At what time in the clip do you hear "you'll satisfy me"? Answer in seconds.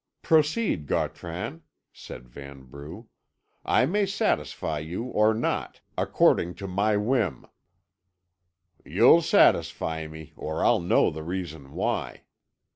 8.83-10.33